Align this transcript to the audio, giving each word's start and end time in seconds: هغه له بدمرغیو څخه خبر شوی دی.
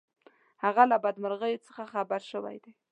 هغه 0.63 0.83
له 0.91 0.97
بدمرغیو 1.03 1.63
څخه 1.67 1.83
خبر 1.93 2.21
شوی 2.31 2.57
دی. 2.63 2.71